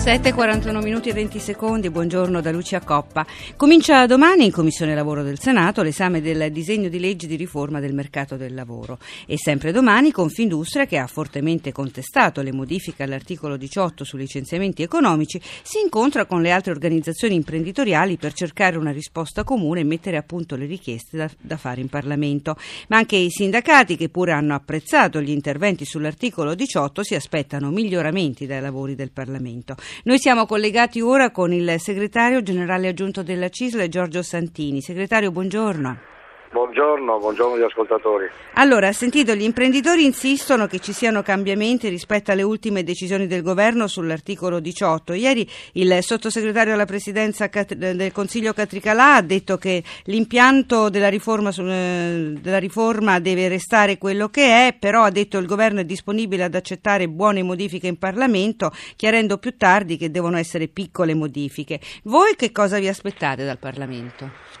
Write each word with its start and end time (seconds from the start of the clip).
7.41 0.00 0.82
minuti 0.82 1.10
e 1.10 1.12
20 1.12 1.38
secondi, 1.38 1.90
buongiorno 1.90 2.40
da 2.40 2.50
Lucia 2.50 2.80
Coppa. 2.80 3.26
Comincia 3.54 4.06
domani 4.06 4.46
in 4.46 4.50
Commissione 4.50 4.94
Lavoro 4.94 5.22
del 5.22 5.38
Senato 5.38 5.82
l'esame 5.82 6.22
del 6.22 6.50
disegno 6.52 6.88
di 6.88 6.98
legge 6.98 7.26
di 7.26 7.36
riforma 7.36 7.80
del 7.80 7.92
mercato 7.92 8.38
del 8.38 8.54
lavoro 8.54 8.98
e 9.26 9.36
sempre 9.36 9.72
domani 9.72 10.10
Confindustria, 10.10 10.86
che 10.86 10.96
ha 10.96 11.06
fortemente 11.06 11.70
contestato 11.70 12.40
le 12.40 12.50
modifiche 12.50 13.02
all'articolo 13.02 13.58
18 13.58 14.02
sui 14.02 14.20
licenziamenti 14.20 14.82
economici, 14.82 15.38
si 15.62 15.80
incontra 15.80 16.24
con 16.24 16.40
le 16.40 16.50
altre 16.50 16.72
organizzazioni 16.72 17.34
imprenditoriali 17.34 18.16
per 18.16 18.32
cercare 18.32 18.78
una 18.78 18.92
risposta 18.92 19.44
comune 19.44 19.80
e 19.80 19.84
mettere 19.84 20.16
a 20.16 20.22
punto 20.22 20.56
le 20.56 20.64
richieste 20.64 21.18
da, 21.18 21.30
da 21.38 21.58
fare 21.58 21.82
in 21.82 21.90
Parlamento. 21.90 22.56
Ma 22.88 22.96
anche 22.96 23.16
i 23.16 23.28
sindacati, 23.28 23.96
che 23.96 24.08
pure 24.08 24.32
hanno 24.32 24.54
apprezzato 24.54 25.20
gli 25.20 25.28
interventi 25.28 25.84
sull'articolo 25.84 26.54
18, 26.54 27.02
si 27.02 27.14
aspettano 27.14 27.68
miglioramenti 27.68 28.46
dai 28.46 28.62
lavori 28.62 28.94
del 28.94 29.10
Parlamento. 29.10 29.76
Noi 30.04 30.18
siamo 30.18 30.46
collegati 30.46 31.00
ora 31.00 31.30
con 31.30 31.52
il 31.52 31.74
segretario 31.78 32.42
generale 32.42 32.88
aggiunto 32.88 33.22
della 33.22 33.48
CISL, 33.48 33.88
Giorgio 33.88 34.22
Santini. 34.22 34.80
Segretario, 34.80 35.30
buongiorno. 35.30 36.19
Buongiorno, 36.52 37.20
buongiorno 37.20 37.54
agli 37.54 37.62
ascoltatori. 37.62 38.26
Allora, 38.54 38.90
sentito, 38.90 39.36
gli 39.36 39.44
imprenditori 39.44 40.04
insistono 40.04 40.66
che 40.66 40.80
ci 40.80 40.92
siano 40.92 41.22
cambiamenti 41.22 41.88
rispetto 41.88 42.32
alle 42.32 42.42
ultime 42.42 42.82
decisioni 42.82 43.28
del 43.28 43.42
governo 43.42 43.86
sull'articolo 43.86 44.58
18. 44.58 45.12
Ieri 45.12 45.48
il 45.74 45.96
sottosegretario 46.00 46.74
alla 46.74 46.86
presidenza 46.86 47.48
del 47.76 48.10
Consiglio 48.10 48.52
Catricalà 48.52 49.14
ha 49.14 49.22
detto 49.22 49.58
che 49.58 49.84
l'impianto 50.06 50.88
della 50.88 51.08
riforma, 51.08 51.50
eh, 51.50 52.32
della 52.40 52.58
riforma 52.58 53.20
deve 53.20 53.46
restare 53.46 53.96
quello 53.96 54.28
che 54.28 54.66
è, 54.66 54.76
però 54.76 55.04
ha 55.04 55.10
detto 55.10 55.36
che 55.36 55.44
il 55.44 55.48
governo 55.48 55.78
è 55.78 55.84
disponibile 55.84 56.42
ad 56.42 56.56
accettare 56.56 57.08
buone 57.08 57.44
modifiche 57.44 57.86
in 57.86 57.96
Parlamento, 57.96 58.72
chiarendo 58.96 59.38
più 59.38 59.56
tardi 59.56 59.96
che 59.96 60.10
devono 60.10 60.36
essere 60.36 60.66
piccole 60.66 61.14
modifiche. 61.14 61.78
Voi 62.02 62.34
che 62.34 62.50
cosa 62.50 62.80
vi 62.80 62.88
aspettate 62.88 63.44
dal 63.44 63.58
Parlamento? 63.58 64.59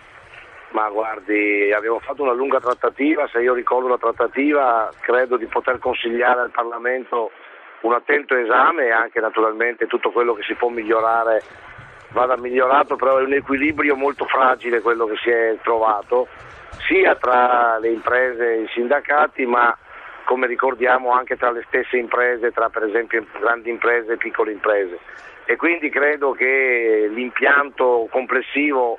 Ma 0.72 0.88
guardi, 0.88 1.72
abbiamo 1.72 1.98
fatto 1.98 2.22
una 2.22 2.32
lunga 2.32 2.60
trattativa, 2.60 3.26
se 3.28 3.40
io 3.40 3.54
ricordo 3.54 3.88
la 3.88 3.98
trattativa 3.98 4.88
credo 5.00 5.36
di 5.36 5.46
poter 5.46 5.78
consigliare 5.78 6.40
al 6.40 6.50
Parlamento 6.50 7.32
un 7.80 7.92
attento 7.92 8.36
esame 8.36 8.86
e 8.86 8.90
anche 8.90 9.20
naturalmente 9.20 9.86
tutto 9.86 10.10
quello 10.12 10.34
che 10.34 10.42
si 10.42 10.54
può 10.54 10.68
migliorare 10.68 11.42
vada 12.12 12.36
migliorato, 12.36 12.96
però 12.96 13.18
è 13.18 13.22
un 13.22 13.32
equilibrio 13.32 13.96
molto 13.96 14.26
fragile 14.26 14.80
quello 14.80 15.06
che 15.06 15.16
si 15.22 15.30
è 15.30 15.56
trovato, 15.62 16.28
sia 16.86 17.16
tra 17.16 17.78
le 17.78 17.88
imprese 17.88 18.52
e 18.52 18.60
i 18.62 18.68
sindacati, 18.68 19.46
ma 19.46 19.76
come 20.24 20.46
ricordiamo 20.46 21.10
anche 21.10 21.36
tra 21.36 21.50
le 21.50 21.64
stesse 21.66 21.96
imprese, 21.96 22.52
tra 22.52 22.68
per 22.68 22.84
esempio 22.84 23.24
grandi 23.40 23.70
imprese 23.70 24.12
e 24.12 24.16
piccole 24.16 24.52
imprese. 24.52 24.98
E 25.44 25.56
quindi 25.56 25.88
credo 25.88 26.30
che 26.30 27.08
l'impianto 27.12 28.06
complessivo 28.10 28.98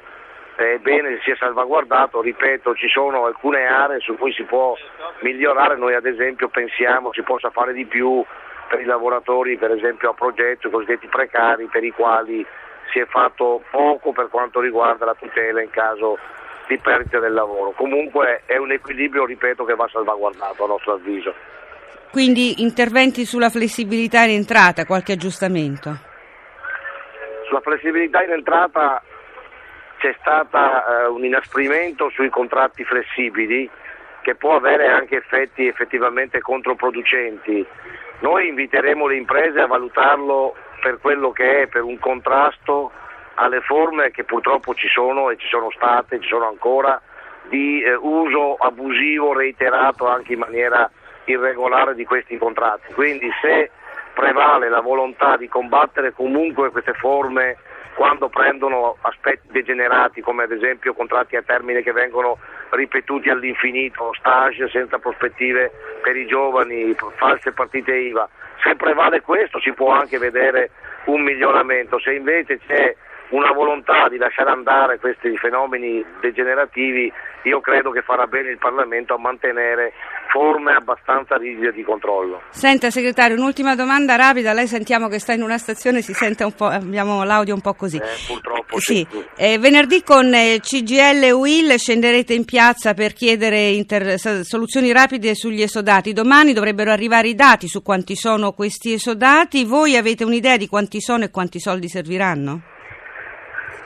è 0.56 0.78
bene 0.80 1.20
sia 1.24 1.36
salvaguardato, 1.36 2.22
ripeto, 2.22 2.76
ci 2.76 2.88
sono 2.88 3.26
alcune 3.26 3.66
aree 3.66 4.00
su 4.00 4.18
cui 4.18 4.34
si 4.34 4.44
può 4.44 4.76
migliorare, 5.22 5.78
noi 5.78 5.96
ad 5.96 6.06
esempio 6.06 6.50
pensiamo 6.50 7.12
si 7.14 7.22
possa 7.22 7.50
fare 7.50 7.74
di 7.74 7.86
più 7.86 8.24
per 8.68 8.80
i 8.80 8.86
lavoratori 8.86 9.58
per 9.58 9.72
esempio 9.72 10.12
a 10.12 10.14
progetto, 10.14 10.68
i 10.68 10.72
cosiddetti 10.72 11.08
precari 11.08 11.66
per 11.66 11.84
i 11.84 11.92
quali 11.92 12.46
si 12.92 13.00
è 13.00 13.06
fatto 13.06 13.64
poco 13.70 14.12
per 14.12 14.28
quanto 14.30 14.60
riguarda 14.60 15.06
la 15.06 15.16
tutela 15.16 15.62
in 15.62 15.70
caso 15.70 16.18
di 16.68 16.78
perdita 16.78 17.20
del 17.20 17.34
lavoro. 17.34 17.72
Comunque 17.72 18.44
è 18.46 18.58
un 18.58 18.72
equilibrio, 18.72 19.26
ripeto, 19.26 19.66
che 19.66 19.76
va 19.76 19.88
salvaguardato 19.92 20.64
a 20.64 20.68
nostro 20.68 20.94
avviso. 20.94 21.34
Quindi 22.12 22.62
interventi 22.62 23.26
sulla 23.26 23.50
flessibilità 23.50 24.24
in 24.24 24.32
entrata, 24.32 24.86
qualche 24.86 25.14
aggiustamento? 25.14 25.96
Sulla 27.48 27.62
flessibilità 27.62 28.24
in 28.24 28.32
entrata 28.32 29.02
c'è 30.02 30.16
stato 30.20 30.58
eh, 30.58 31.06
un 31.06 31.24
inasprimento 31.24 32.10
sui 32.10 32.30
contratti 32.30 32.84
flessibili 32.84 33.70
che 34.22 34.34
può 34.34 34.56
avere 34.56 34.88
anche 34.88 35.18
effetti 35.18 35.68
effettivamente 35.68 36.42
controproducenti. 36.42 37.64
Noi 38.22 38.48
inviteremo 38.48 39.06
le 39.06 39.18
imprese 39.18 39.60
a 39.60 39.68
valutarlo 39.68 40.56
per 40.82 40.98
quello 41.00 41.32
che 41.32 41.62
è, 41.62 41.68
per 41.68 41.84
un 41.84 42.00
contrasto 42.00 42.92
alle 43.36 43.62
forme 43.62 44.10
che 44.10 44.24
purtroppo 44.24 44.74
ci 44.74 44.88
sono 44.88 45.30
e 45.30 45.38
ci 45.38 45.48
sono 45.48 45.70
state, 45.70 46.20
ci 46.20 46.28
sono 46.28 46.48
ancora, 46.48 47.00
di 47.48 47.84
eh, 47.84 47.94
uso 47.94 48.56
abusivo, 48.56 49.34
reiterato 49.34 50.08
anche 50.08 50.34
in 50.34 50.40
maniera 50.40 50.90
irregolare 51.26 51.94
di 51.94 52.06
questi 52.06 52.38
contratti. 52.40 52.92
Quindi 52.94 53.30
se 53.40 53.70
prevale 54.16 54.68
la 54.68 54.82
volontà 54.82 55.38
di 55.38 55.48
combattere 55.48 56.12
comunque 56.12 56.72
queste 56.72 56.94
forme 56.94 57.58
quando 57.96 58.30
prendono 58.30 58.98
aspetti 59.02 59.48
degenerati 59.52 60.22
come 60.22 60.44
ad 60.44 60.52
esempio 60.52 60.94
contratti 60.94 61.36
a 61.36 61.42
termine 61.42 61.82
che 61.82 61.92
vengono 61.92 62.38
ripetuti 62.70 63.30
all'infinito, 63.30 64.14
stage 64.18 64.70
senza 64.70 64.98
prospettive 65.00 65.72
per 66.02 66.16
i 66.16 66.26
giovani, 66.26 66.96
false 67.16 67.52
partite 67.52 67.94
IVA. 67.94 68.28
Se 68.64 68.76
prevale 68.76 69.22
questo 69.22 69.60
si 69.60 69.74
può 69.74 69.92
anche 69.92 70.18
vedere 70.18 70.72
un 71.06 71.22
miglioramento, 71.22 72.00
se 72.00 72.14
invece 72.14 72.60
c'è 72.66 72.96
una 73.32 73.52
volontà 73.52 74.08
di 74.10 74.18
lasciare 74.18 74.50
andare 74.50 75.00
questi 75.00 75.36
fenomeni 75.38 76.04
degenerativi, 76.20 77.12
io 77.44 77.60
credo 77.62 77.92
che 77.92 78.02
farà 78.02 78.28
bene 78.28 78.50
il 78.50 78.58
Parlamento 78.58 79.16
a 79.16 79.18
mantenere 79.18 79.94
forme 80.32 80.74
abbastanza 80.74 81.38
rigide 81.38 81.72
di 81.72 81.84
controllo. 81.84 82.42
Senta 82.50 82.90
segretario, 82.90 83.36
un'ultima 83.36 83.76
domanda 83.76 84.16
rapida, 84.16 84.54
lei 84.54 84.68
sentiamo 84.68 85.08
che 85.08 85.20
sta 85.20 85.34
in 85.34 85.44
una 85.44 85.58
stazione, 85.58 86.02
si 86.02 86.14
sente 86.14 86.44
un 86.44 86.54
po', 86.54 86.66
abbiamo 86.66 87.24
l'audio 87.24 87.54
un 87.54 87.62
po' 87.62 87.74
così. 87.74 87.98
Eh, 87.98 88.26
purtroppo 88.28 88.80
sì. 88.80 89.08
sì. 89.10 89.26
Eh, 89.38 89.58
venerdì 89.60 90.04
con 90.04 90.30
CGL 90.30 91.32
UIL 91.32 91.78
scenderete 91.78 92.34
in 92.34 92.46
piazza 92.46 92.94
per 92.94 93.14
chiedere 93.14 93.70
inter- 93.70 94.16
soluzioni 94.44 94.92
rapide 94.92 95.36
sugli 95.36 95.62
esodati, 95.62 96.14
domani 96.14 96.54
dovrebbero 96.54 96.92
arrivare 96.92 97.30
i 97.30 97.36
dati 97.36 97.68
su 97.68 97.82
quanti 97.82 98.16
sono 98.16 98.52
questi 98.52 98.94
esodati, 98.94 99.64
voi 99.64 99.96
avete 99.96 100.26
un'idea 100.26 100.58
di 100.58 100.68
quanti 100.68 101.00
sono 101.00 101.24
e 101.24 101.32
quanti 101.32 101.60
soldi 101.60 101.88
serviranno? 101.88 102.80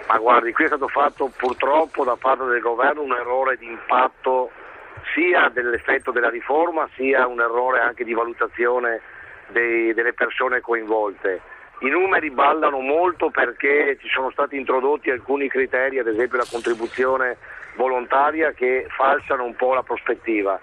Ma 0.08 0.18
guardi, 0.18 0.54
qui 0.54 0.66
è 0.66 0.68
stato 0.68 0.88
fatto 0.88 1.32
purtroppo 1.36 2.04
da 2.04 2.16
parte 2.16 2.46
del 2.46 2.62
governo 2.62 3.02
un 3.02 3.14
errore 3.14 3.58
di 3.58 3.66
impatto 3.66 4.52
sia 5.14 5.50
dell'effetto 5.50 6.12
della 6.12 6.30
riforma 6.30 6.88
sia 6.96 7.26
un 7.28 7.40
errore 7.42 7.80
anche 7.80 8.04
di 8.04 8.14
valutazione 8.14 9.02
dei, 9.48 9.94
delle 9.94 10.14
persone 10.14 10.62
coinvolte. 10.62 11.42
I 11.80 11.90
numeri 11.90 12.30
ballano 12.30 12.80
molto 12.80 13.30
perché 13.30 13.98
ci 14.00 14.08
sono 14.08 14.32
stati 14.32 14.56
introdotti 14.56 15.10
alcuni 15.10 15.50
criteri, 15.50 16.00
ad 16.00 16.08
esempio 16.08 16.38
la 16.38 16.48
contribuzione 16.50 17.38
volontaria, 17.76 18.52
che 18.52 18.88
falsano 18.90 19.44
un 19.44 19.56
po' 19.56 19.74
la 19.74 19.84
prospettiva. 19.84 20.60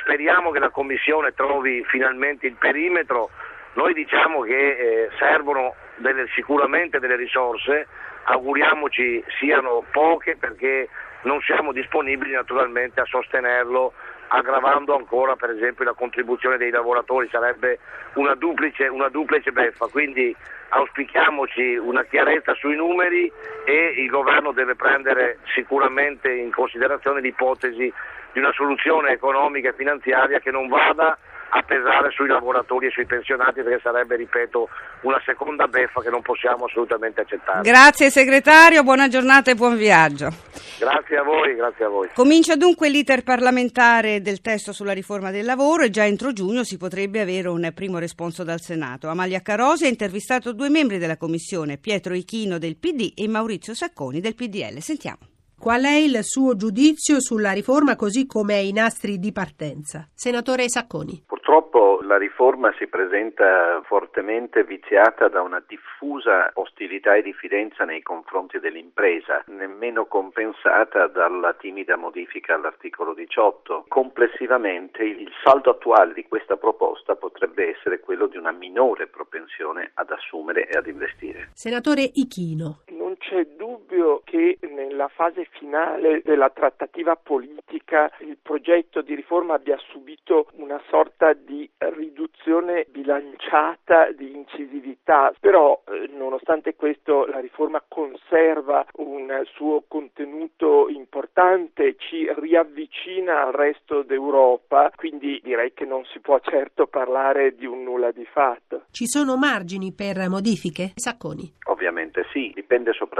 Speriamo 0.00 0.50
che 0.50 0.60
la 0.60 0.70
Commissione 0.70 1.32
trovi 1.32 1.84
finalmente 1.84 2.46
il 2.46 2.54
perimetro. 2.54 3.30
Noi 3.74 3.94
diciamo 3.94 4.42
che 4.42 4.54
eh, 4.54 5.10
servono 5.18 5.74
delle, 5.96 6.26
sicuramente 6.34 6.98
delle 6.98 7.16
risorse, 7.16 7.86
auguriamoci 8.24 9.24
siano 9.38 9.84
poche 9.90 10.36
perché 10.36 10.88
non 11.22 11.40
siamo 11.40 11.72
disponibili 11.72 12.32
naturalmente 12.32 13.00
a 13.00 13.04
sostenerlo 13.04 13.92
aggravando 14.28 14.96
ancora 14.96 15.36
per 15.36 15.50
esempio 15.50 15.84
la 15.84 15.92
contribuzione 15.92 16.56
dei 16.56 16.70
lavoratori, 16.70 17.28
sarebbe 17.30 17.78
una 18.14 18.34
duplice, 18.34 18.88
una 18.88 19.08
duplice 19.08 19.52
beffa, 19.52 19.86
quindi 19.88 20.34
auspichiamoci 20.70 21.76
una 21.76 22.02
chiarezza 22.04 22.54
sui 22.54 22.74
numeri 22.74 23.30
e 23.64 23.94
il 23.96 24.08
governo 24.08 24.52
deve 24.52 24.74
prendere 24.74 25.38
sicuramente 25.54 26.32
in 26.32 26.50
considerazione 26.50 27.20
l'ipotesi 27.20 27.92
di 28.32 28.38
una 28.38 28.52
soluzione 28.52 29.10
economica 29.10 29.68
e 29.68 29.74
finanziaria 29.74 30.40
che 30.40 30.50
non 30.50 30.68
vada 30.68 31.18
a 31.54 31.62
pesare 31.62 32.10
sui 32.12 32.28
lavoratori 32.28 32.86
e 32.86 32.90
sui 32.90 33.04
pensionati 33.04 33.62
perché 33.62 33.80
sarebbe, 33.82 34.16
ripeto, 34.16 34.68
una 35.02 35.20
seconda 35.24 35.66
beffa 35.66 36.00
che 36.00 36.08
non 36.08 36.22
possiamo 36.22 36.64
assolutamente 36.64 37.20
accettare. 37.20 37.60
Grazie 37.60 38.08
segretario, 38.08 38.82
buona 38.82 39.08
giornata 39.08 39.50
e 39.50 39.54
buon 39.54 39.76
viaggio. 39.76 40.30
Grazie 40.78 41.18
a 41.18 41.22
voi, 41.22 41.54
grazie 41.54 41.84
a 41.84 41.88
voi. 41.88 42.08
Comincia 42.14 42.56
dunque 42.56 42.88
l'iter 42.88 43.22
parlamentare 43.22 44.22
del 44.22 44.40
testo 44.40 44.72
sulla 44.72 44.92
riforma 44.92 45.30
del 45.30 45.44
lavoro 45.44 45.82
e 45.82 45.90
già 45.90 46.06
entro 46.06 46.32
giugno 46.32 46.64
si 46.64 46.78
potrebbe 46.78 47.20
avere 47.20 47.48
un 47.48 47.70
primo 47.74 47.98
responso 47.98 48.44
dal 48.44 48.60
Senato. 48.60 49.08
Amalia 49.08 49.42
Carosi 49.42 49.84
ha 49.84 49.88
intervistato 49.88 50.54
due 50.54 50.70
membri 50.70 50.96
della 50.96 51.18
Commissione, 51.18 51.76
Pietro 51.76 52.14
Ichino 52.14 52.56
del 52.56 52.76
PD 52.76 53.12
e 53.14 53.28
Maurizio 53.28 53.74
Sacconi 53.74 54.20
del 54.20 54.34
PDL. 54.34 54.78
Sentiamo. 54.78 55.31
Qual 55.62 55.84
è 55.84 55.94
il 55.94 56.24
suo 56.24 56.56
giudizio 56.56 57.20
sulla 57.20 57.52
riforma 57.52 57.94
così 57.94 58.26
come 58.26 58.58
i 58.58 58.72
nastri 58.72 59.20
di 59.20 59.30
partenza? 59.30 60.08
Senatore 60.12 60.68
Sacconi 60.68 61.22
Purtroppo 61.24 62.00
la 62.02 62.18
riforma 62.18 62.74
si 62.78 62.88
presenta 62.88 63.80
fortemente 63.84 64.64
viziata 64.64 65.28
da 65.28 65.40
una 65.40 65.62
diffusa 65.64 66.50
ostilità 66.54 67.14
e 67.14 67.22
diffidenza 67.22 67.84
nei 67.84 68.02
confronti 68.02 68.58
dell'impresa, 68.58 69.44
nemmeno 69.46 70.06
compensata 70.06 71.06
dalla 71.06 71.54
timida 71.54 71.96
modifica 71.96 72.54
all'articolo 72.54 73.14
18. 73.14 73.84
Complessivamente 73.86 75.04
il 75.04 75.30
saldo 75.44 75.70
attuale 75.70 76.12
di 76.12 76.26
questa 76.26 76.56
proposta 76.56 77.14
potrebbe 77.14 77.68
essere 77.76 78.00
quello 78.00 78.26
di 78.26 78.36
una 78.36 78.50
minore 78.50 79.06
propensione 79.06 79.92
ad 79.94 80.10
assumere 80.10 80.68
e 80.68 80.76
ad 80.76 80.88
investire. 80.88 81.50
Senatore 81.54 82.02
Ichino. 82.14 82.82
C'è 83.22 83.46
dubbio 83.56 84.20
che 84.24 84.58
nella 84.62 85.06
fase 85.06 85.46
finale 85.52 86.22
della 86.24 86.50
trattativa 86.50 87.14
politica 87.14 88.10
il 88.18 88.36
progetto 88.42 89.00
di 89.00 89.14
riforma 89.14 89.54
abbia 89.54 89.78
subito 89.90 90.48
una 90.54 90.82
sorta 90.88 91.32
di 91.32 91.70
riduzione 91.78 92.84
bilanciata 92.90 94.10
di 94.10 94.34
incisività, 94.34 95.32
però 95.38 95.80
eh, 95.86 96.10
nonostante 96.12 96.74
questo 96.74 97.24
la 97.26 97.38
riforma 97.38 97.80
conserva 97.86 98.84
un 98.94 99.40
suo 99.54 99.84
contenuto 99.86 100.88
importante, 100.88 101.94
ci 101.98 102.28
riavvicina 102.28 103.46
al 103.46 103.52
resto 103.52 104.02
d'Europa, 104.02 104.90
quindi 104.96 105.40
direi 105.44 105.72
che 105.72 105.84
non 105.84 106.04
si 106.06 106.18
può 106.18 106.40
certo 106.40 106.88
parlare 106.88 107.54
di 107.54 107.66
un 107.66 107.84
nulla 107.84 108.10
di 108.10 108.24
fatto. 108.24 108.86
Ci 108.90 109.06
sono 109.06 109.36
margini 109.36 109.92
per 109.92 110.28
modifiche? 110.28 110.90
Sacconi. 110.96 111.60
Ovviamente 111.66 112.26
sì, 112.32 112.50
dipende 112.52 112.90
soprattutto 112.92 113.11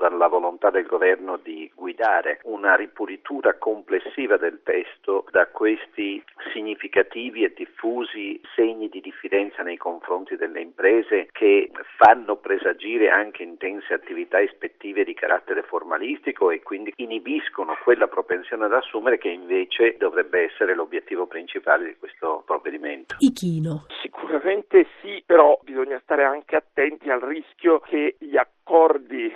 dalla 0.00 0.28
volontà 0.28 0.70
del 0.70 0.86
governo 0.86 1.36
di 1.36 1.70
guidare 1.74 2.40
una 2.44 2.74
ripulitura 2.74 3.54
complessiva 3.58 4.36
del 4.36 4.60
testo 4.62 5.26
da 5.30 5.46
questi 5.48 6.22
significativi 6.52 7.44
e 7.44 7.52
diffusi 7.54 8.40
segni 8.54 8.88
di 8.88 9.00
diffidenza 9.00 9.62
nei 9.62 9.76
confronti 9.76 10.36
delle 10.36 10.60
imprese 10.60 11.28
che 11.32 11.70
fanno 11.96 12.36
presagire 12.36 13.10
anche 13.10 13.42
intense 13.42 13.92
attività 13.92 14.38
ispettive 14.40 15.04
di 15.04 15.14
carattere 15.14 15.62
formalistico 15.62 16.50
e 16.50 16.62
quindi 16.62 16.92
inibiscono 16.96 17.76
quella 17.82 18.08
propensione 18.08 18.64
ad 18.64 18.72
assumere 18.72 19.18
che 19.18 19.28
invece 19.28 19.96
dovrebbe 19.98 20.44
essere 20.44 20.74
l'obiettivo 20.74 21.26
principale 21.26 21.84
di 21.84 21.96
questo 21.96 22.42
provvedimento. 22.46 23.16
Ichino. 23.18 23.86
Sicuramente 24.02 24.86
sì, 25.00 25.22
però 25.24 25.58
bisogna 25.62 26.00
stare 26.02 26.24
anche 26.24 26.56
attenti 26.56 27.10
al 27.10 27.20
rischio 27.20 27.80
che 27.80 28.16
gli 28.18 28.36
accordi 28.36 28.59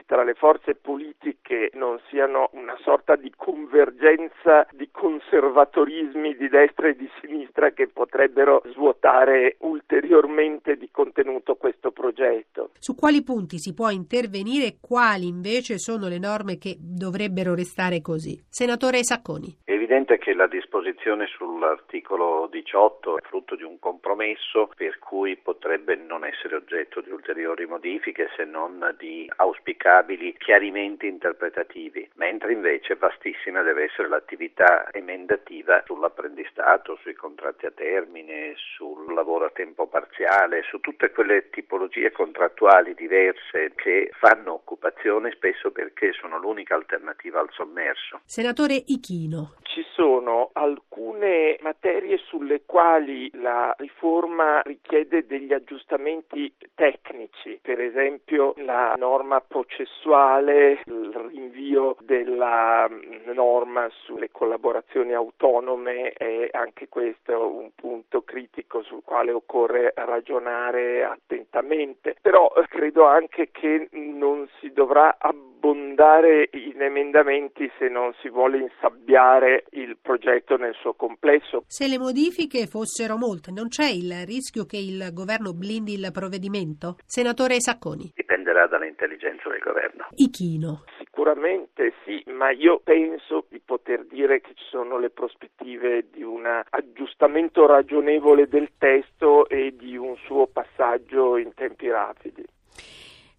tra 0.06 0.22
le 0.22 0.34
forze 0.34 0.76
politiche 0.76 1.70
non 1.74 1.98
siano 2.08 2.50
una 2.52 2.76
sorta 2.84 3.16
di 3.16 3.32
convergenza 3.36 4.64
di 4.70 4.88
conservatorismi 4.92 6.36
di 6.36 6.48
destra 6.48 6.88
e 6.88 6.94
di 6.94 7.10
sinistra 7.20 7.72
che 7.72 7.88
potrebbero 7.88 8.62
svuotare 8.66 9.56
ulteriormente 9.60 10.76
di 10.76 10.88
contenuto 10.92 11.56
questo 11.56 11.90
progetto. 11.90 12.70
Su 12.78 12.94
quali 12.94 13.24
punti 13.24 13.58
si 13.58 13.74
può 13.74 13.90
intervenire 13.90 14.66
e 14.66 14.76
quali 14.80 15.26
invece 15.26 15.78
sono 15.78 16.06
le 16.06 16.18
norme 16.18 16.56
che 16.56 16.76
dovrebbero 16.78 17.56
restare 17.56 18.00
così? 18.00 18.40
Senatore 18.48 19.02
Sacconi. 19.02 19.62
Evidente 19.84 20.16
che 20.16 20.32
la 20.32 20.46
disposizione 20.46 21.26
sull'articolo 21.26 22.48
18 22.50 23.18
è 23.18 23.20
frutto 23.28 23.54
di 23.54 23.64
un 23.64 23.78
compromesso 23.78 24.70
per 24.74 24.98
cui 24.98 25.36
potrebbe 25.36 25.94
non 25.94 26.24
essere 26.24 26.56
oggetto 26.56 27.02
di 27.02 27.10
ulteriori 27.10 27.66
modifiche 27.66 28.30
se 28.34 28.44
non 28.44 28.94
di 28.98 29.30
auspicabili 29.36 30.36
chiarimenti 30.38 31.06
interpretativi, 31.06 32.08
mentre 32.14 32.54
invece 32.54 32.94
vastissima 32.94 33.60
deve 33.60 33.84
essere 33.84 34.08
l'attività 34.08 34.90
emendativa 34.90 35.82
sull'apprendistato, 35.84 36.96
sui 37.02 37.12
contratti 37.12 37.66
a 37.66 37.70
termine, 37.70 38.54
sul 38.56 39.12
lavoro 39.12 39.44
a 39.44 39.50
tempo 39.50 39.86
parziale, 39.86 40.62
su 40.62 40.80
tutte 40.80 41.10
quelle 41.10 41.50
tipologie 41.50 42.10
contrattuali 42.10 42.94
diverse 42.94 43.72
che 43.76 44.10
fanno 44.18 44.54
occupazione 44.54 45.30
spesso 45.32 45.70
perché 45.72 46.12
sono 46.12 46.38
l'unica 46.38 46.74
alternativa 46.74 47.38
al 47.38 47.50
sommerso. 47.52 48.22
Senatore 48.24 48.82
Ichino. 48.86 49.56
Ci 49.74 49.84
sono 49.94 50.50
alcune 50.52 51.58
materie 51.60 52.18
sulle 52.18 52.62
quali 52.64 53.28
la 53.32 53.74
riforma 53.76 54.60
richiede 54.60 55.26
degli 55.26 55.52
aggiustamenti 55.52 56.54
tecnici, 56.76 57.58
per 57.60 57.80
esempio 57.80 58.54
la 58.58 58.94
norma 58.96 59.40
processuale, 59.40 60.80
il 60.84 61.12
rinvio 61.28 61.96
della 62.02 62.88
norma 63.32 63.88
sulle 64.04 64.30
collaborazioni 64.30 65.12
autonome 65.12 66.12
è 66.12 66.50
anche 66.52 66.86
questo 66.88 67.56
un 67.56 67.70
punto 67.74 68.22
critico 68.22 68.80
sul 68.84 69.02
quale 69.02 69.32
occorre 69.32 69.92
ragionare 69.96 71.02
attentamente, 71.02 72.14
però 72.22 72.48
credo 72.68 73.06
anche 73.06 73.50
che 73.50 73.88
non 73.90 74.48
si 74.60 74.72
dovrà 74.72 75.16
abbondare 75.64 76.50
in 76.52 76.82
emendamenti 76.82 77.70
se 77.78 77.88
non 77.88 78.12
si 78.20 78.28
vuole 78.28 78.58
insabbiare 78.58 79.64
il 79.70 79.96
progetto 80.00 80.56
nel 80.56 80.74
suo 80.74 80.92
complesso. 80.92 81.64
Se 81.66 81.88
le 81.88 81.98
modifiche 81.98 82.66
fossero 82.66 83.16
molte, 83.16 83.50
non 83.50 83.68
c'è 83.68 83.88
il 83.88 84.26
rischio 84.26 84.66
che 84.66 84.76
il 84.76 85.08
governo 85.12 85.54
blindi 85.54 85.94
il 85.94 86.10
provvedimento? 86.12 86.96
Senatore 87.06 87.60
Sacconi. 87.60 88.12
Dipenderà 88.14 88.66
dall'intelligenza 88.66 89.48
del 89.48 89.60
governo. 89.60 90.08
Ichino. 90.16 90.84
Sicuramente 90.98 91.94
sì, 92.04 92.22
ma 92.26 92.50
io 92.50 92.80
penso 92.84 93.46
di 93.48 93.60
poter 93.64 94.04
dire 94.04 94.40
che 94.40 94.52
ci 94.54 94.64
sono 94.68 94.98
le 94.98 95.08
prospettive 95.08 96.08
di 96.10 96.22
un 96.22 96.44
aggiustamento 96.68 97.66
ragionevole 97.66 98.48
del 98.48 98.72
testo 98.76 99.48
e 99.48 99.74
di 99.76 99.96
un 99.96 100.14
suo 100.26 100.46
passaggio 100.46 101.38
in 101.38 101.54
tempi 101.54 101.88
rapidi. 101.88 102.44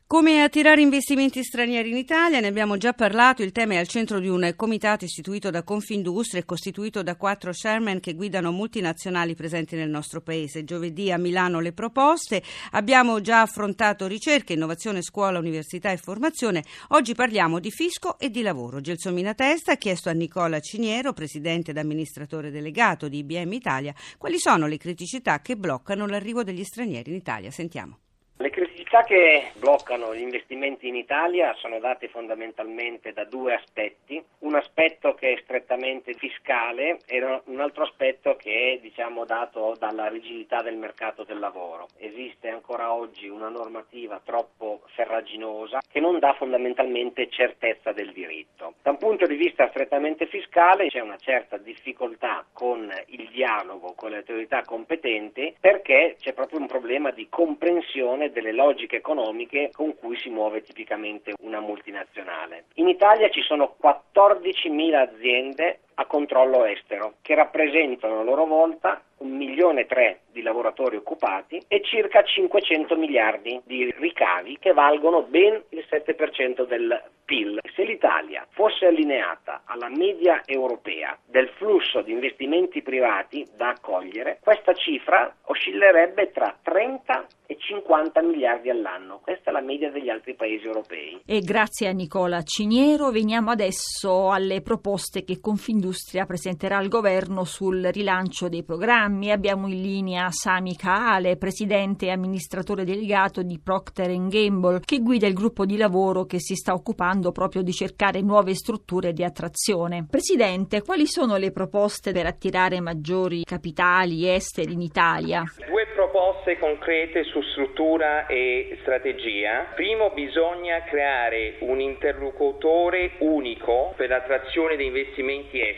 Come 0.07 0.43
attirare 0.43 0.81
investimenti 0.81 1.43
stranieri 1.43 1.89
in 1.89 1.97
Italia? 1.97 2.39
Ne 2.39 2.45
abbiamo 2.45 2.77
già 2.77 2.93
parlato, 2.93 3.41
il 3.41 3.51
tema 3.51 3.73
è 3.73 3.77
al 3.77 3.87
centro 3.87 4.19
di 4.19 4.27
un 4.27 4.53
comitato 4.55 5.03
istituito 5.03 5.49
da 5.49 5.63
Confindustria 5.63 6.41
e 6.41 6.45
costituito 6.45 7.01
da 7.01 7.15
quattro 7.15 7.49
chairman 7.51 7.99
che 7.99 8.13
guidano 8.13 8.51
multinazionali 8.51 9.33
presenti 9.33 9.75
nel 9.75 9.89
nostro 9.89 10.21
paese. 10.21 10.63
Giovedì 10.63 11.11
a 11.11 11.17
Milano 11.17 11.59
le 11.59 11.73
proposte, 11.73 12.43
abbiamo 12.73 13.19
già 13.19 13.41
affrontato 13.41 14.05
ricerca, 14.05 14.53
innovazione, 14.53 15.01
scuola, 15.01 15.39
università 15.39 15.89
e 15.89 15.97
formazione, 15.97 16.63
oggi 16.89 17.15
parliamo 17.15 17.59
di 17.59 17.71
fisco 17.71 18.19
e 18.19 18.29
di 18.29 18.43
lavoro. 18.43 18.81
Gelsomina 18.81 19.33
Testa 19.33 19.71
ha 19.71 19.77
chiesto 19.77 20.09
a 20.09 20.13
Nicola 20.13 20.59
Ciniero, 20.59 21.13
presidente 21.13 21.71
ed 21.71 21.79
amministratore 21.79 22.51
delegato 22.51 23.07
di 23.07 23.17
IBM 23.17 23.53
Italia, 23.53 23.95
quali 24.19 24.37
sono 24.37 24.67
le 24.67 24.77
criticità 24.77 25.41
che 25.41 25.57
bloccano 25.57 26.05
l'arrivo 26.05 26.43
degli 26.43 26.63
stranieri 26.63 27.09
in 27.09 27.15
Italia. 27.15 27.49
Sentiamo. 27.49 27.97
Le 28.37 28.49
criticità 28.49 28.74
che 29.03 29.51
bloccano 29.57 30.15
gli 30.15 30.21
investimenti 30.21 30.87
in 30.87 30.95
Italia 30.95 31.53
sono 31.55 31.79
date 31.79 32.07
fondamentalmente 32.07 33.13
da 33.13 33.25
due 33.25 33.55
aspetti, 33.55 34.23
un 34.39 34.55
aspetto 34.55 35.13
che 35.15 35.33
è 35.33 35.41
strettamente 35.41 36.13
fiscale 36.13 36.99
e 37.05 37.21
un 37.45 37.59
altro 37.59 37.83
aspetto 37.83 38.35
che 38.37 38.73
è 38.73 38.79
diciamo, 38.79 39.25
dato 39.25 39.75
dalla 39.77 40.07
rigidità 40.07 40.61
del 40.61 40.77
mercato 40.77 41.23
del 41.23 41.39
lavoro. 41.39 41.87
Esiste 41.97 42.49
ancora 42.49 42.93
oggi 42.93 43.27
una 43.27 43.49
normativa 43.49 44.21
troppo 44.23 44.83
ferraginosa 44.93 45.81
che 45.91 45.99
non 45.99 46.19
dà 46.19 46.33
fondamentalmente 46.33 47.29
certezza 47.29 47.91
del 47.91 48.13
diritto. 48.13 48.75
Da 48.81 48.91
un 48.91 48.97
punto 48.97 49.25
di 49.25 49.35
vista 49.35 49.67
strettamente 49.69 50.27
fiscale 50.27 50.87
c'è 50.87 51.01
una 51.01 51.17
certa 51.17 51.57
difficoltà 51.57 52.45
con 52.53 52.89
il 53.07 53.29
dialogo 53.29 53.93
con 53.93 54.11
le 54.11 54.17
autorità 54.17 54.63
competenti 54.63 55.53
perché 55.59 56.15
c'è 56.19 56.33
proprio 56.33 56.59
un 56.59 56.67
problema 56.67 57.11
di 57.11 57.27
comprensione 57.29 58.31
delle 58.31 58.51
logiche 58.51 58.83
economiche 58.93 59.69
con 59.71 59.95
cui 59.95 60.17
si 60.17 60.29
muove 60.29 60.61
tipicamente 60.61 61.33
una 61.39 61.59
multinazionale. 61.59 62.65
In 62.75 62.87
Italia 62.87 63.29
ci 63.29 63.41
sono 63.41 63.75
14.000 63.81 64.93
aziende 64.93 65.79
a 65.95 66.05
controllo 66.05 66.65
estero 66.65 67.15
che 67.21 67.35
rappresentano 67.35 68.19
a 68.19 68.23
loro 68.23 68.45
volta 68.45 69.01
un 69.17 69.31
milione 69.31 69.81
e 69.81 69.85
tre 69.85 70.19
di 70.31 70.41
lavoratori 70.41 70.97
occupati 70.97 71.61
e 71.67 71.81
circa 71.83 72.21
500 72.21 72.97
miliardi 72.97 73.61
di 73.63 73.93
ricavi 73.97 74.57
che 74.59 74.73
valgono 74.73 75.23
ben 75.23 75.61
il 75.69 75.85
7% 75.89 76.65
del 76.67 77.01
PIL. 77.23 77.59
Se 77.73 77.83
l'Italia 77.83 78.45
fosse 78.49 78.85
allineata 78.85 79.61
alla 79.65 79.89
media 79.89 80.41
europea 80.45 81.17
del 81.25 81.49
flusso 81.57 82.01
di 82.01 82.11
investimenti 82.11 82.81
privati 82.81 83.47
da 83.55 83.69
accogliere, 83.69 84.39
questa 84.41 84.73
cifra 84.73 85.33
oscillerebbe 85.43 86.31
tra 86.31 86.55
30 86.61 87.27
e 87.47 87.57
50 87.57 88.21
miliardi 88.21 88.69
all'anno. 88.69 89.19
Questa 89.23 89.49
è 89.49 89.53
la 89.53 89.61
media 89.61 89.89
degli 89.89 90.09
altri 90.09 90.35
paesi 90.35 90.65
europei. 90.65 91.21
E 91.25 91.39
grazie 91.39 91.87
a 91.87 91.91
Nicola 91.91 92.43
Ciniero 92.43 93.09
veniamo 93.11 93.51
adesso 93.51 94.29
alle 94.31 94.61
proposte 94.61 95.23
che 95.23 95.39
Confindustria 95.39 95.84
presenterà 96.25 96.77
al 96.77 96.87
governo 96.87 97.43
sul 97.43 97.83
rilancio 97.91 98.49
dei 98.49 98.63
programmi 98.63 99.31
abbiamo 99.31 99.67
in 99.67 99.81
linea 99.81 100.29
Sami 100.31 100.75
Kaale, 100.75 101.37
presidente 101.37 102.07
e 102.07 102.11
amministratore 102.11 102.83
delegato 102.83 103.43
di 103.43 103.59
Procter 103.63 104.09
Gamble, 104.27 104.79
che 104.83 104.99
guida 104.99 105.27
il 105.27 105.33
gruppo 105.33 105.65
di 105.65 105.77
lavoro 105.77 106.25
che 106.25 106.39
si 106.39 106.55
sta 106.55 106.73
occupando 106.73 107.31
proprio 107.31 107.61
di 107.61 107.71
cercare 107.71 108.21
nuove 108.21 108.55
strutture 108.55 109.13
di 109.13 109.23
attrazione. 109.23 110.07
Presidente, 110.09 110.81
quali 110.81 111.05
sono 111.05 111.37
le 111.37 111.51
proposte 111.51 112.11
per 112.11 112.25
attirare 112.25 112.79
maggiori 112.79 113.43
capitali 113.43 114.27
esteri 114.27 114.73
in 114.73 114.81
Italia? 114.81 115.43
Due 115.67 115.87
proposte 115.93 116.57
concrete 116.57 117.23
su 117.25 117.41
struttura 117.41 118.25
e 118.27 118.77
strategia. 118.81 119.71
Primo, 119.75 120.11
bisogna 120.13 120.83
creare 120.83 121.57
un 121.61 121.79
interlocutore 121.79 123.11
unico 123.19 123.93
per 123.95 124.09
l'attrazione 124.09 124.75
di 124.75 124.85
investimenti 124.85 125.59
esteri 125.59 125.74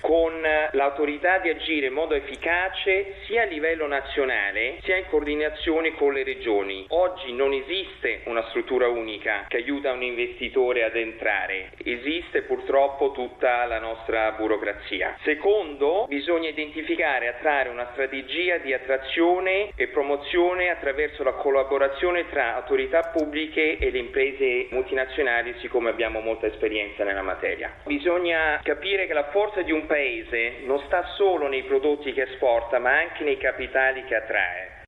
con 0.00 0.40
l'autorità 0.72 1.38
di 1.38 1.48
agire 1.48 1.86
in 1.86 1.92
modo 1.92 2.14
efficace 2.14 3.14
sia 3.26 3.42
a 3.42 3.46
livello 3.46 3.86
nazionale 3.86 4.78
sia 4.82 4.96
in 4.96 5.06
coordinazione 5.08 5.94
con 5.94 6.12
le 6.12 6.24
regioni. 6.24 6.86
Oggi 6.88 7.32
non 7.32 7.52
esiste 7.52 8.22
una 8.24 8.42
struttura 8.48 8.88
unica 8.88 9.44
che 9.48 9.58
aiuta 9.58 9.92
un 9.92 10.02
investitore 10.02 10.84
ad 10.84 10.96
entrare, 10.96 11.70
esiste 11.84 12.42
purtroppo 12.42 13.12
tutta 13.12 13.64
la 13.66 13.78
nostra 13.78 14.32
burocrazia. 14.32 15.16
Secondo, 15.22 16.06
bisogna 16.08 16.48
identificare 16.48 17.26
e 17.26 17.28
attrarre 17.28 17.68
una 17.68 17.88
strategia 17.92 18.58
di 18.58 18.72
attrazione 18.72 19.72
e 19.74 19.88
promozione 19.88 20.70
attraverso 20.70 21.22
la 21.22 21.32
collaborazione 21.32 22.28
tra 22.28 22.56
autorità 22.56 23.10
pubbliche 23.12 23.78
e 23.78 23.90
le 23.90 23.98
imprese 23.98 24.68
multinazionali, 24.70 25.54
siccome 25.60 25.90
abbiamo 25.90 26.20
molta 26.20 26.46
esperienza 26.46 27.04
nella 27.04 27.22
materia. 27.22 27.72
Bisogna 27.84 28.60
capire 28.62 29.06
che 29.06 29.12
la 29.12 29.24
forza 29.24 29.39
di 29.64 29.72
un 29.72 29.86
paese 29.86 30.60
non 30.66 30.82
sta 30.86 31.02
solo 31.16 31.48
nei 31.48 31.64
prodotti 31.64 32.12
che 32.12 32.22
esporta, 32.22 32.78
ma 32.78 32.90
anche 32.90 33.24
nei 33.24 33.38
capitali 33.38 34.04
che 34.04 34.14
attrae. 34.14 34.82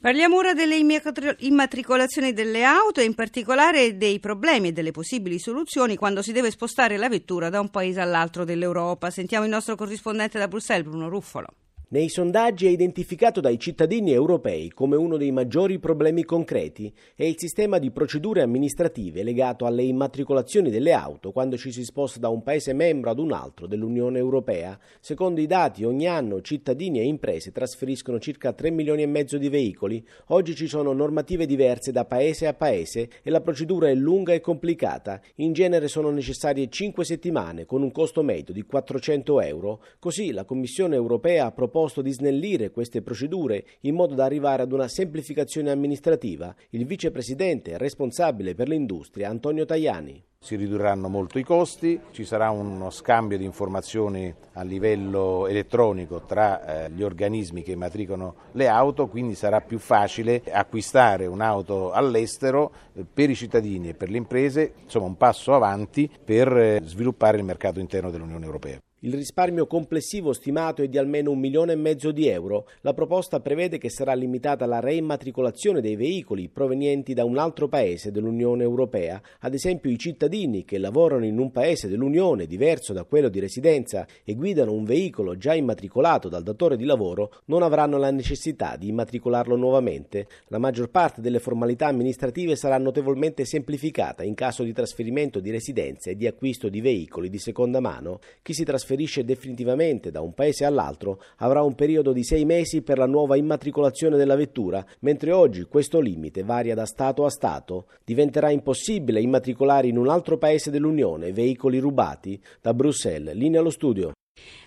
Parliamo 0.00 0.36
ora 0.36 0.54
delle 0.54 0.76
immatricolazioni 0.76 2.32
delle 2.32 2.64
auto 2.64 3.00
e 3.00 3.04
in 3.04 3.14
particolare 3.14 3.96
dei 3.96 4.18
problemi 4.20 4.68
e 4.68 4.72
delle 4.72 4.90
possibili 4.90 5.38
soluzioni 5.38 5.96
quando 5.96 6.22
si 6.22 6.32
deve 6.32 6.50
spostare 6.50 6.96
la 6.96 7.08
vettura 7.08 7.48
da 7.50 7.60
un 7.60 7.70
paese 7.70 8.00
all'altro 8.00 8.44
dell'Europa. 8.44 9.10
Sentiamo 9.10 9.44
il 9.44 9.50
nostro 9.50 9.76
corrispondente 9.76 10.38
da 10.38 10.48
Bruxelles, 10.48 10.86
Bruno 10.86 11.08
Ruffolo. 11.08 11.48
Nei 11.90 12.10
sondaggi 12.10 12.66
è 12.66 12.68
identificato 12.68 13.40
dai 13.40 13.58
cittadini 13.58 14.12
europei 14.12 14.68
come 14.68 14.94
uno 14.94 15.16
dei 15.16 15.30
maggiori 15.30 15.78
problemi 15.78 16.22
concreti 16.22 16.92
è 17.14 17.24
il 17.24 17.36
sistema 17.38 17.78
di 17.78 17.90
procedure 17.90 18.42
amministrative 18.42 19.22
legato 19.22 19.64
alle 19.64 19.84
immatricolazioni 19.84 20.68
delle 20.68 20.92
auto 20.92 21.32
quando 21.32 21.56
ci 21.56 21.72
si 21.72 21.84
sposta 21.84 22.18
da 22.18 22.28
un 22.28 22.42
paese 22.42 22.74
membro 22.74 23.08
ad 23.08 23.18
un 23.18 23.32
altro 23.32 23.66
dell'Unione 23.66 24.18
Europea. 24.18 24.78
Secondo 25.00 25.40
i 25.40 25.46
dati, 25.46 25.82
ogni 25.82 26.06
anno 26.06 26.42
cittadini 26.42 27.00
e 27.00 27.04
imprese 27.04 27.52
trasferiscono 27.52 28.18
circa 28.18 28.52
3 28.52 28.68
milioni 28.68 29.00
e 29.00 29.06
mezzo 29.06 29.38
di 29.38 29.48
veicoli. 29.48 30.06
Oggi 30.26 30.54
ci 30.54 30.66
sono 30.66 30.92
normative 30.92 31.46
diverse 31.46 31.90
da 31.90 32.04
paese 32.04 32.46
a 32.46 32.52
paese 32.52 33.08
e 33.22 33.30
la 33.30 33.40
procedura 33.40 33.88
è 33.88 33.94
lunga 33.94 34.34
e 34.34 34.40
complicata. 34.40 35.22
In 35.36 35.54
genere 35.54 35.88
sono 35.88 36.10
necessarie 36.10 36.68
5 36.68 37.02
settimane 37.02 37.64
con 37.64 37.80
un 37.80 37.92
costo 37.92 38.22
medio 38.22 38.52
di 38.52 38.60
400 38.60 39.40
euro. 39.40 39.82
Così 39.98 40.32
la 40.32 40.44
Commissione 40.44 40.94
europea 40.94 41.46
ha 41.46 41.50
proposto 41.50 41.76
proposto 41.78 42.02
di 42.02 42.10
snellire 42.10 42.72
queste 42.72 43.02
procedure 43.02 43.64
in 43.82 43.94
modo 43.94 44.16
da 44.16 44.24
arrivare 44.24 44.62
ad 44.62 44.72
una 44.72 44.88
semplificazione 44.88 45.70
amministrativa. 45.70 46.52
Il 46.70 46.84
vicepresidente 46.86 47.78
responsabile 47.78 48.56
per 48.56 48.66
l'industria 48.66 49.28
Antonio 49.28 49.64
Tajani. 49.64 50.24
Si 50.40 50.56
ridurranno 50.56 51.08
molto 51.08 51.38
i 51.38 51.44
costi, 51.44 52.00
ci 52.10 52.24
sarà 52.24 52.50
uno 52.50 52.90
scambio 52.90 53.38
di 53.38 53.44
informazioni 53.44 54.34
a 54.54 54.62
livello 54.62 55.46
elettronico 55.46 56.22
tra 56.22 56.86
eh, 56.86 56.90
gli 56.90 57.02
organismi 57.02 57.62
che 57.62 57.76
matricolano 57.76 58.34
le 58.52 58.66
auto, 58.66 59.06
quindi 59.06 59.36
sarà 59.36 59.60
più 59.60 59.78
facile 59.78 60.42
acquistare 60.50 61.26
un'auto 61.26 61.92
all'estero 61.92 62.72
eh, 62.94 63.04
per 63.04 63.30
i 63.30 63.36
cittadini 63.36 63.90
e 63.90 63.94
per 63.94 64.10
le 64.10 64.16
imprese, 64.16 64.74
insomma 64.82 65.06
un 65.06 65.16
passo 65.16 65.54
avanti 65.54 66.10
per 66.24 66.56
eh, 66.56 66.80
sviluppare 66.82 67.36
il 67.36 67.44
mercato 67.44 67.78
interno 67.78 68.10
dell'Unione 68.10 68.44
Europea. 68.44 68.78
Il 69.02 69.14
risparmio 69.14 69.68
complessivo 69.68 70.32
stimato 70.32 70.82
è 70.82 70.88
di 70.88 70.98
almeno 70.98 71.30
un 71.30 71.38
milione 71.38 71.74
e 71.74 71.76
mezzo 71.76 72.10
di 72.10 72.26
euro. 72.26 72.66
La 72.80 72.94
proposta 72.94 73.38
prevede 73.38 73.78
che 73.78 73.90
sarà 73.90 74.12
limitata 74.12 74.66
la 74.66 74.80
reimmatricolazione 74.80 75.80
dei 75.80 75.94
veicoli 75.94 76.48
provenienti 76.48 77.14
da 77.14 77.24
un 77.24 77.38
altro 77.38 77.68
paese 77.68 78.10
dell'Unione 78.10 78.64
Europea, 78.64 79.22
ad 79.38 79.54
esempio 79.54 79.88
i 79.88 79.98
cittadini 80.00 80.64
che 80.64 80.78
lavorano 80.78 81.24
in 81.24 81.38
un 81.38 81.52
paese 81.52 81.86
dell'Unione 81.86 82.46
diverso 82.46 82.92
da 82.92 83.04
quello 83.04 83.28
di 83.28 83.38
residenza 83.38 84.04
e 84.24 84.34
guidano 84.34 84.72
un 84.72 84.82
veicolo 84.82 85.36
già 85.36 85.54
immatricolato 85.54 86.28
dal 86.28 86.42
datore 86.42 86.76
di 86.76 86.84
lavoro 86.84 87.34
non 87.44 87.62
avranno 87.62 87.98
la 87.98 88.10
necessità 88.10 88.74
di 88.76 88.88
immatricolarlo 88.88 89.54
nuovamente. 89.54 90.26
La 90.48 90.58
maggior 90.58 90.90
parte 90.90 91.20
delle 91.20 91.38
formalità 91.38 91.86
amministrative 91.86 92.56
sarà 92.56 92.78
notevolmente 92.78 93.44
semplificata 93.44 94.24
in 94.24 94.34
caso 94.34 94.64
di 94.64 94.72
trasferimento 94.72 95.38
di 95.38 95.52
residenza 95.52 96.10
e 96.10 96.16
di 96.16 96.26
acquisto 96.26 96.68
di 96.68 96.80
veicoli 96.80 97.30
di 97.30 97.38
seconda 97.38 97.78
mano. 97.78 98.18
Chi 98.42 98.54
si 98.54 98.64
trasferisce 98.64 98.86
trasferisce 98.88 99.24
definitivamente 99.24 100.10
da 100.10 100.22
un 100.22 100.32
paese 100.32 100.64
all'altro 100.64 101.20
avrà 101.38 101.62
un 101.62 101.74
periodo 101.74 102.12
di 102.12 102.24
sei 102.24 102.46
mesi 102.46 102.80
per 102.80 102.96
la 102.96 103.06
nuova 103.06 103.36
immatricolazione 103.36 104.16
della 104.16 104.34
vettura, 104.34 104.84
mentre 105.00 105.32
oggi 105.32 105.64
questo 105.64 106.00
limite 106.00 106.42
varia 106.42 106.74
da 106.74 106.86
Stato 106.86 107.26
a 107.26 107.30
Stato. 107.30 107.86
Diventerà 108.04 108.50
impossibile 108.50 109.20
immatricolare 109.20 109.88
in 109.88 109.98
un 109.98 110.08
altro 110.08 110.38
paese 110.38 110.70
dell'Unione 110.70 111.32
veicoli 111.32 111.78
rubati. 111.78 112.40
Da 112.62 112.72
Bruxelles, 112.72 113.34
linea 113.34 113.60
allo 113.60 113.70
studio. 113.70 114.12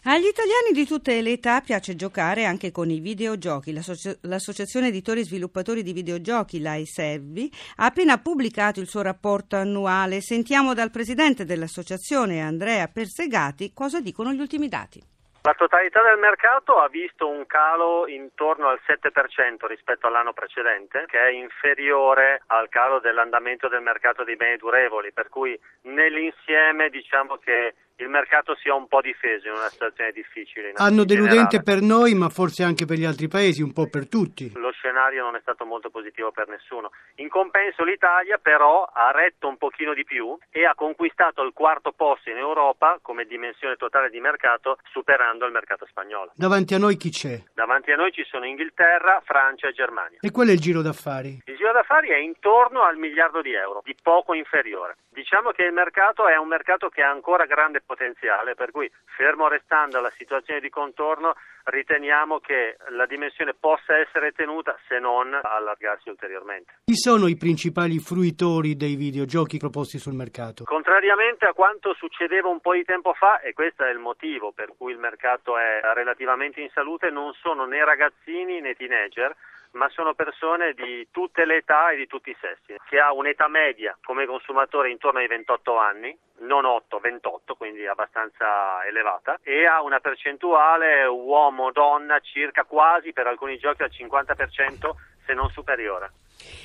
Agli 0.04 0.26
italiani 0.26 0.72
di 0.74 0.88
tutte 0.88 1.22
le 1.22 1.34
età 1.34 1.62
piace 1.62 1.96
giocare 1.96 2.46
anche 2.46 2.72
con 2.72 2.90
i 2.90 3.00
videogiochi. 3.00 3.72
L'Associ- 3.72 4.18
L'Associazione 4.22 4.88
Editori 4.88 5.20
e 5.20 5.26
Sviluppatori 5.26 5.84
di 5.84 5.94
Videogiochi, 5.94 6.60
l'AISEVVI, 6.60 7.52
ha 7.78 7.86
appena 7.86 8.18
pubblicato 8.18 8.80
il 8.80 8.88
suo 8.88 9.04
rapporto 9.04 9.58
annuale. 9.58 10.22
Sentiamo 10.22 10.74
dal 10.74 10.90
presidente 10.90 11.46
dell'associazione, 11.46 12.42
Andrea 12.42 12.88
Persegati, 12.88 13.74
cosa 13.74 14.02
dicono 14.02 14.32
gli 14.32 14.40
ultimi 14.40 14.68
dati. 14.68 15.10
La 15.44 15.56
totalità 15.56 16.04
del 16.04 16.20
mercato 16.20 16.78
ha 16.78 16.88
visto 16.88 17.28
un 17.28 17.48
calo 17.48 18.08
intorno 18.08 18.68
al 18.68 18.80
7% 18.86 19.66
rispetto 19.66 20.06
all'anno 20.06 20.34
precedente, 20.34 21.06
che 21.08 21.20
è 21.20 21.30
inferiore 21.32 22.44
al 22.48 22.70
calo 22.70 23.00
dell'andamento 23.00 23.68
del 23.68 23.82
mercato 23.82 24.24
dei 24.24 24.36
beni 24.36 24.58
durevoli, 24.58 25.12
per 25.12 25.30
cui 25.30 25.60
nell'insieme 25.82 26.90
diciamo 26.90 27.38
che 27.38 27.74
il 28.04 28.10
mercato 28.10 28.56
sia 28.56 28.74
un 28.74 28.88
po' 28.88 29.02
difeso 29.02 29.48
in 29.48 29.54
una 29.54 29.70
situazione 29.70 30.12
difficile. 30.12 30.74
Anno 30.76 31.04
deludente 31.04 31.62
per 31.62 31.82
noi, 31.82 32.16
ma 32.16 32.30
forse 32.30 32.64
anche 32.64 32.86
per 32.86 32.98
gli 32.98 33.06
altri 33.06 33.28
paesi, 33.28 33.62
un 33.62 33.74
po' 33.74 33.88
per 33.88 34.08
tutti. 34.08 34.52
Lo 34.56 34.72
scenario 34.72 35.24
non 35.24 35.36
è 35.36 35.40
stato 35.42 35.66
molto 35.66 35.90
positivo 35.90 36.32
per 36.32 36.48
nessuno. 36.48 36.92
In 37.16 37.30
compenso 37.30 37.84
l'Italia 37.84 38.38
però 38.38 38.90
ha 38.92 39.12
retto 39.12 39.48
un 39.48 39.58
pochino 39.58 39.94
di 39.94 40.04
più 40.04 40.38
e 40.50 40.66
ha 40.66 40.74
conquistato 40.76 41.44
il 41.44 41.54
quarto 41.54 41.92
posto 41.92 42.30
in 42.30 42.38
Europa 42.38 42.98
come 43.02 43.26
dimensione 43.26 43.76
totale 43.76 44.10
di 44.10 44.20
mercato, 44.20 44.78
superando 44.92 45.46
il 45.46 45.52
mercato 45.52 45.86
spagnolo. 45.86 46.32
Davanti 46.36 46.74
a 46.74 46.80
noi 46.80 46.98
chi 46.98 47.10
c'è? 47.10 47.40
Davanti 47.54 47.92
a 47.92 47.96
noi 47.96 48.12
ci 48.12 48.24
sono 48.26 48.46
Inghilterra, 48.46 49.22
Francia 49.24 49.68
e 49.68 49.74
Germania. 49.74 50.18
E 50.22 50.32
qual 50.32 50.48
è 50.48 50.52
il 50.52 50.60
giro 50.60 50.82
d'affari? 50.82 51.42
Il 51.46 51.56
giro 51.56 51.72
d'affari 51.72 52.10
è 52.10 52.18
intorno 52.18 52.84
al 52.84 52.98
miliardo 52.98 53.42
di 53.42 53.54
euro, 53.54 53.82
di 53.84 53.96
poco 54.02 54.34
inferiore. 54.34 54.98
Diciamo 55.10 55.52
che 55.52 55.64
il 55.64 55.74
mercato 55.74 56.28
è 56.28 56.38
un 56.38 56.48
mercato 56.48 56.90
che 56.90 57.02
ha 57.02 57.10
ancora 57.10 57.46
grande 57.46 57.82
potenziale, 57.92 58.56
per 58.56 58.72
cui 58.72 58.90
fermo 59.18 59.50
restando 59.50 60.00
la 60.00 60.12
situazione 60.12 60.62
di 60.62 60.70
contorno 60.70 61.36
riteniamo 61.66 62.40
che 62.40 62.78
la 62.90 63.06
dimensione 63.06 63.54
possa 63.54 63.98
essere 63.98 64.32
tenuta 64.32 64.78
se 64.88 64.98
non 64.98 65.34
allargarsi 65.34 66.08
ulteriormente. 66.08 66.80
Chi 66.86 66.96
sono 66.96 67.28
i 67.28 67.36
principali 67.36 68.00
fruitori 68.00 68.78
dei 68.78 68.96
videogiochi 68.96 69.58
proposti 69.58 70.00
sul 70.00 70.14
mercato? 70.14 70.64
Contrariamente 70.64 71.46
a 71.46 71.54
quanto 71.54 71.94
succedeva 71.94 72.48
un 72.48 72.62
po' 72.62 72.74
di 72.74 72.86
tempo 72.86 73.14
fa, 73.14 73.42
e 73.42 73.52
questo 73.52 73.84
è 73.84 73.92
il 73.92 74.00
motivo 74.00 74.54
per 74.54 74.74
cui 74.78 74.94
il 74.94 74.98
mercato 74.98 75.58
è 75.58 75.82
relativamente 75.94 76.62
in 76.62 76.70
salute, 76.74 77.12
non 77.12 77.34
sono 77.34 77.66
né 77.66 77.84
ragazzini 77.84 78.62
né 78.62 78.74
teenager, 78.74 79.36
ma 79.72 79.90
sono 79.90 80.14
persone 80.14 80.74
di 80.74 81.08
tutte 81.12 81.46
le 81.46 81.58
età 81.58 81.92
e 81.92 81.98
di 81.98 82.08
tutti 82.08 82.30
i 82.30 82.38
sessi. 82.40 82.80
Chi 82.88 82.98
ha 82.98 83.14
un'età 83.14 83.48
media 83.48 83.98
come 84.04 84.26
consumatore 84.26 84.90
intorno 84.90 85.20
ai 85.20 85.28
28 85.28 85.78
anni, 85.78 86.18
non 86.40 86.66
8, 86.66 87.00
28, 87.00 87.56
quindi 87.56 87.86
abbastanza 87.88 88.86
elevata, 88.86 89.40
e 89.44 89.66
ha 89.66 89.82
una 89.82 90.00
percentuale 90.00 91.06
uomo-donna 91.06 92.20
circa 92.20 92.64
quasi 92.64 93.14
per 93.14 93.28
alcuni 93.28 93.58
giochi 93.58 93.84
al 93.84 93.92
50% 93.92 94.92
se 95.26 95.34
non 95.34 95.50
superiore. 95.50 96.12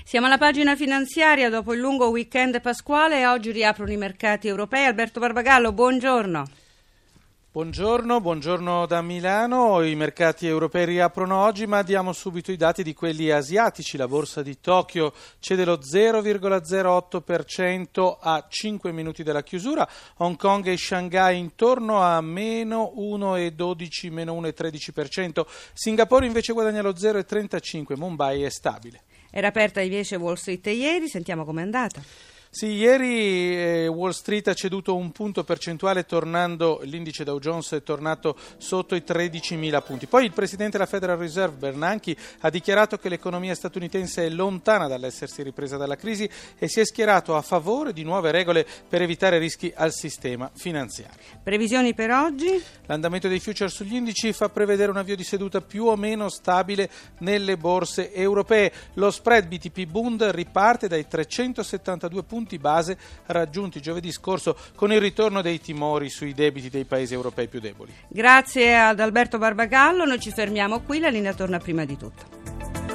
Siamo 0.05 0.27
alla 0.27 0.39
pagina 0.39 0.75
finanziaria 0.75 1.51
dopo 1.51 1.75
il 1.75 1.81
lungo 1.81 2.09
weekend 2.09 2.61
pasquale 2.61 3.21
e 3.21 3.27
oggi 3.27 3.51
riaprono 3.51 3.93
i 3.93 3.97
mercati 3.97 4.49
europei. 4.49 4.87
Alberto 4.87 5.21
Barbagallo, 5.21 5.73
buongiorno. 5.73 6.66
Buongiorno, 7.57 8.21
buongiorno 8.21 8.85
da 8.85 9.01
Milano. 9.01 9.83
I 9.83 9.95
mercati 9.95 10.47
europei 10.47 10.85
riaprono 10.85 11.43
oggi, 11.43 11.67
ma 11.67 11.81
diamo 11.81 12.13
subito 12.13 12.53
i 12.53 12.59
dati 12.59 12.83
di 12.83 12.93
quelli 12.93 13.31
asiatici. 13.31 13.97
La 13.97 14.07
borsa 14.07 14.43
di 14.43 14.61
Tokyo 14.61 15.15
cede 15.39 15.65
lo 15.65 15.79
0,08% 15.79 18.19
a 18.21 18.45
5 18.47 18.93
minuti 18.93 19.23
dalla 19.23 19.43
chiusura. 19.43 19.89
Hong 20.17 20.37
Kong 20.37 20.67
e 20.67 20.77
Shanghai 20.77 21.39
intorno 21.39 22.03
a 22.03 22.21
meno 22.21 22.93
1,12, 22.95 24.13
meno 24.13 24.39
1,13%. 24.39 25.47
Singapore 25.73 26.27
invece 26.27 26.53
guadagna 26.53 26.83
lo 26.83 26.93
0,35%. 26.93 27.97
Mumbai 27.97 28.43
è 28.43 28.51
stabile. 28.51 29.05
Era 29.31 29.49
aperta 29.49 29.81
invece 29.81 30.17
Wall 30.17 30.35
Street 30.35 30.67
ieri, 30.67 31.09
sentiamo 31.09 31.47
com'è 31.47 31.63
andata. 31.63 32.03
Sì, 32.57 32.69
ieri 32.69 33.55
eh, 33.55 33.87
Wall 33.87 34.13
Street 34.13 34.49
ha 34.49 34.55
ceduto 34.55 34.97
un 34.97 35.13
punto 35.13 35.45
percentuale 35.45 36.07
tornando, 36.07 36.81
l'indice 36.85 37.23
Dow 37.23 37.39
Jones 37.39 37.73
è 37.73 37.83
tornato 37.83 38.35
sotto 38.57 38.95
i 38.95 39.05
13.000 39.07 39.83
punti. 39.85 40.07
Poi 40.07 40.25
il 40.25 40.33
presidente 40.33 40.79
della 40.79 40.89
Federal 40.89 41.19
Reserve 41.19 41.55
Bernanke 41.55 42.17
ha 42.41 42.49
dichiarato 42.49 42.97
che 42.97 43.11
l'economia 43.11 43.55
statunitense 43.55 44.25
è 44.25 44.31
lontana 44.31 44.89
dall'essersi 44.89 45.43
ripresa 45.43 45.77
dalla 45.77 45.97
crisi 45.97 46.27
e 46.57 46.67
si 46.67 46.81
è 46.81 46.87
schierato 46.87 47.37
a 47.37 47.43
favore 47.43 47.93
di 47.93 48.05
nuove 48.05 48.31
regole 48.31 48.67
per 48.89 49.03
evitare 49.03 49.37
rischi 49.37 49.71
al 49.77 49.93
sistema 49.93 50.51
finanziario. 50.55 51.15
Previsioni 51.43 51.93
per 51.93 52.11
oggi? 52.11 52.59
L'andamento 52.87 53.29
dei 53.29 53.39
future 53.39 53.69
sugli 53.69 53.97
indici 53.97 54.33
fa 54.33 54.49
prevedere 54.49 54.91
un 54.91 54.97
avvio 54.97 55.15
di 55.15 55.25
seduta 55.25 55.61
più 55.61 55.85
o 55.85 55.97
meno 55.97 56.31
stabile 56.31 56.89
nelle 57.19 57.59
borse 57.59 58.15
europee. 58.15 58.73
Lo 58.95 59.11
spread 59.11 59.47
BTP 59.47 59.85
Bund 59.85 60.23
riparte 60.23 60.89
dai 60.89 61.07
372 61.07 62.23
punti 62.23 62.45
punti 62.47 62.59
base 62.59 62.97
raggiunti 63.27 63.81
giovedì 63.81 64.13
scorso 64.13 64.57
con 64.77 64.93
il 64.93 65.01
ritorno 65.01 65.43
dei 65.43 65.61
timori 65.61 66.09
sui 66.09 66.33
debiti 66.33 66.71
dei 66.71 66.85
paesi 66.85 67.13
europei 67.13 67.49
più 67.49 67.59
deboli. 67.59 67.93
Grazie 68.07 68.79
ad 68.79 69.01
Alberto 69.01 69.37
Barbagallo, 69.39 70.05
noi 70.05 70.21
ci 70.21 70.31
fermiamo 70.31 70.81
qui, 70.83 71.01
la 71.01 71.09
linea 71.09 71.35
torna 71.35 71.59
prima 71.59 71.85
di 71.85 71.97
tutto. 71.97 72.86